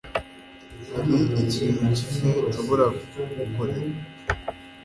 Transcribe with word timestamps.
Hari 0.93 1.09
ikintu 1.45 1.79
na 1.85 1.91
kimwe 1.97 2.29
nshobora 2.49 2.85
kugukorera 3.15 3.99